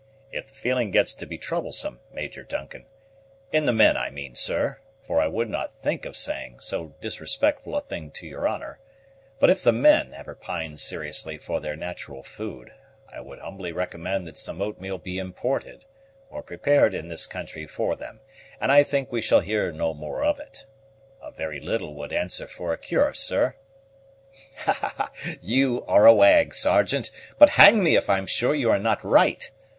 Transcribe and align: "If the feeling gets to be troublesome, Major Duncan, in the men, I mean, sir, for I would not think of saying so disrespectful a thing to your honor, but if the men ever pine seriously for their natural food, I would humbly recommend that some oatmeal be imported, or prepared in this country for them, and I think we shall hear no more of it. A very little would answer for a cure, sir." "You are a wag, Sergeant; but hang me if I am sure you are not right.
"If 0.31 0.47
the 0.47 0.55
feeling 0.55 0.89
gets 0.89 1.13
to 1.13 1.27
be 1.27 1.37
troublesome, 1.37 1.99
Major 2.11 2.41
Duncan, 2.41 2.87
in 3.51 3.67
the 3.67 3.71
men, 3.71 3.95
I 3.95 4.09
mean, 4.09 4.33
sir, 4.33 4.79
for 5.05 5.21
I 5.21 5.27
would 5.27 5.47
not 5.47 5.77
think 5.79 6.05
of 6.05 6.17
saying 6.17 6.61
so 6.61 6.95
disrespectful 7.01 7.75
a 7.75 7.81
thing 7.81 8.09
to 8.13 8.25
your 8.25 8.47
honor, 8.47 8.79
but 9.39 9.51
if 9.51 9.61
the 9.61 9.71
men 9.71 10.11
ever 10.15 10.33
pine 10.33 10.77
seriously 10.77 11.37
for 11.37 11.59
their 11.59 11.75
natural 11.75 12.23
food, 12.23 12.71
I 13.13 13.21
would 13.21 13.37
humbly 13.37 13.71
recommend 13.71 14.25
that 14.25 14.39
some 14.39 14.59
oatmeal 14.59 14.97
be 14.97 15.19
imported, 15.19 15.85
or 16.31 16.41
prepared 16.41 16.95
in 16.95 17.07
this 17.07 17.27
country 17.27 17.67
for 17.67 17.95
them, 17.95 18.21
and 18.59 18.71
I 18.71 18.81
think 18.81 19.11
we 19.11 19.21
shall 19.21 19.41
hear 19.41 19.71
no 19.71 19.93
more 19.93 20.23
of 20.23 20.39
it. 20.39 20.65
A 21.21 21.29
very 21.29 21.59
little 21.59 21.93
would 21.93 22.11
answer 22.11 22.47
for 22.47 22.73
a 22.73 22.77
cure, 22.79 23.13
sir." 23.13 23.53
"You 25.43 25.85
are 25.85 26.07
a 26.07 26.13
wag, 26.15 26.55
Sergeant; 26.55 27.11
but 27.37 27.51
hang 27.51 27.83
me 27.83 27.95
if 27.95 28.09
I 28.09 28.17
am 28.17 28.25
sure 28.25 28.55
you 28.55 28.71
are 28.71 28.79
not 28.79 29.03
right. 29.03 29.51